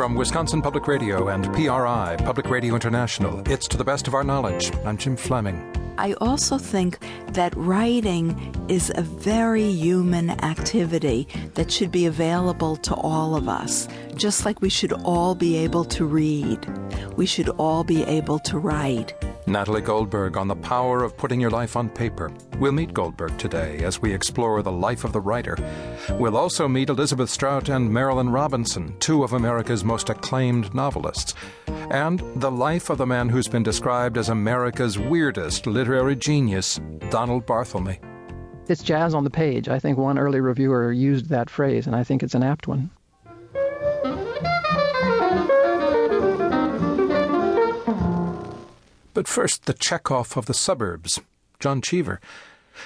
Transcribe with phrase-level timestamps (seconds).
[0.00, 4.24] From Wisconsin Public Radio and PRI, Public Radio International, it's to the best of our
[4.24, 4.72] knowledge.
[4.86, 5.60] I'm Jim Fleming.
[5.98, 6.98] I also think
[7.34, 13.88] that writing is a very human activity that should be available to all of us,
[14.14, 16.66] just like we should all be able to read.
[17.18, 19.12] We should all be able to write.
[19.50, 22.32] Natalie Goldberg on the power of putting your life on paper.
[22.58, 25.56] We'll meet Goldberg today as we explore the life of the writer.
[26.10, 31.34] We'll also meet Elizabeth Strout and Marilynne Robinson, two of America's most acclaimed novelists,
[31.90, 37.46] and the life of the man who's been described as America's weirdest literary genius, Donald
[37.46, 37.98] Barthelme.
[38.68, 39.68] It's jazz on the page.
[39.68, 42.90] I think one early reviewer used that phrase, and I think it's an apt one.
[49.12, 51.20] But first, the Chekhov of the suburbs,
[51.58, 52.20] John Cheever.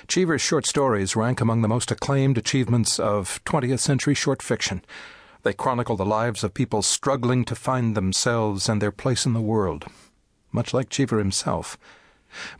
[0.08, 4.82] Cheever's short stories rank among the most acclaimed achievements of 20th century short fiction.
[5.42, 9.42] They chronicle the lives of people struggling to find themselves and their place in the
[9.42, 9.84] world,
[10.50, 11.76] much like Cheever himself.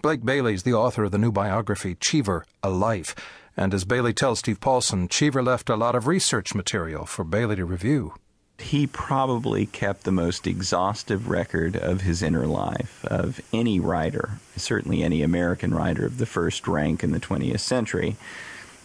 [0.03, 3.15] Blake Bailey is the author of the new biography, Cheever, A Life,
[3.57, 7.57] and as Bailey tells Steve Paulson, Cheever left a lot of research material for Bailey
[7.57, 8.15] to review
[8.59, 15.03] he probably kept the most exhaustive record of his inner life of any writer, certainly
[15.03, 18.17] any American writer of the first rank in the 20th century.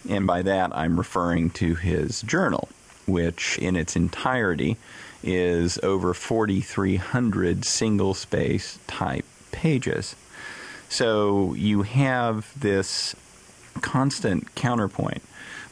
[0.09, 2.69] And by that, I'm referring to his journal,
[3.05, 4.77] which in its entirety
[5.23, 10.15] is over 4,300 single space type pages.
[10.87, 13.15] So you have this
[13.81, 15.21] constant counterpoint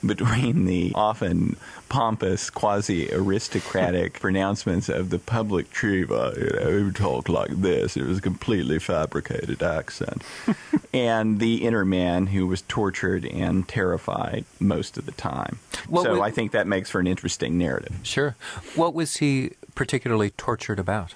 [0.05, 1.57] between the often
[1.89, 7.97] pompous, quasi aristocratic pronouncements of the public Cheever, you know, who talked like this.
[7.97, 10.23] It was a completely fabricated accent.
[10.93, 15.59] and the inner man who was tortured and terrified most of the time.
[15.87, 17.95] What so I think that makes for an interesting narrative.
[18.03, 18.35] Sure.
[18.75, 21.15] What was he particularly tortured about?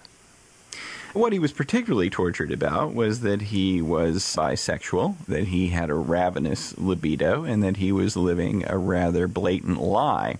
[1.13, 5.93] What he was particularly tortured about was that he was bisexual, that he had a
[5.93, 10.37] ravenous libido, and that he was living a rather blatant lie.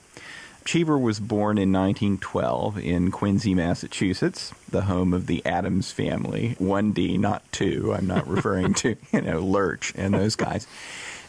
[0.63, 6.55] Cheever was born in 1912 in Quincy, Massachusetts, the home of the Adams family.
[6.57, 7.93] 1D, not 2.
[7.93, 10.67] I'm not referring to, you know, Lurch and those guys.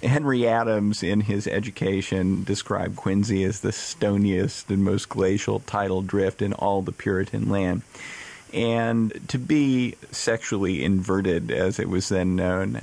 [0.04, 6.42] Henry Adams, in his education, described Quincy as the stoniest and most glacial tidal drift
[6.42, 7.82] in all the Puritan land.
[8.52, 12.82] And to be sexually inverted, as it was then known,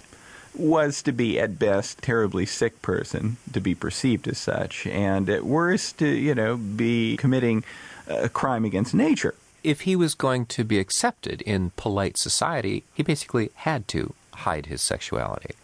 [0.56, 5.46] was to be at best terribly sick person to be perceived as such and at
[5.46, 7.64] worst to you know be committing
[8.08, 9.36] a crime against nature.
[9.64, 14.66] If he was going to be accepted in polite society he basically had to hide
[14.66, 15.56] his sexuality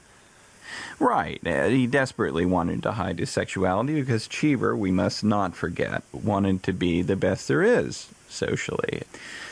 [0.99, 1.45] Right.
[1.45, 6.63] Uh, he desperately wanted to hide his sexuality because Cheever, we must not forget, wanted
[6.63, 9.03] to be the best there is socially.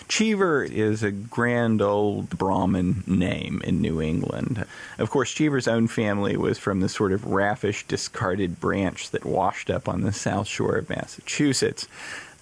[0.07, 4.65] Cheever is a grand old Brahmin name in New England.
[4.97, 9.69] Of course, Cheever's own family was from the sort of raffish, discarded branch that washed
[9.69, 11.87] up on the south shore of Massachusetts.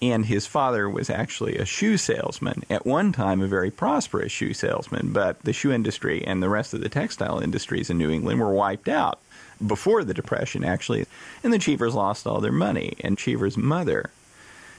[0.01, 4.53] And his father was actually a shoe salesman, at one time a very prosperous shoe
[4.53, 8.39] salesman, but the shoe industry and the rest of the textile industries in New England
[8.39, 9.19] were wiped out
[9.65, 11.05] before the Depression, actually.
[11.43, 14.09] And the Cheevers lost all their money, and Cheever's mother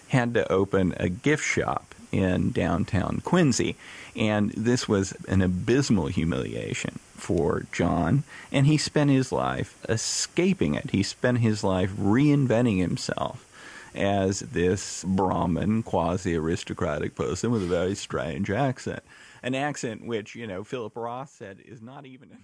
[0.09, 3.77] had to open a gift shop in downtown Quincy.
[4.17, 10.91] And this was an abysmal humiliation for John, and he spent his life escaping it.
[10.91, 13.47] He spent his life reinventing himself
[13.95, 19.03] as this Brahmin, quasi aristocratic person with a very strange accent.
[19.43, 22.33] An accent which, you know, Philip Roth said is not even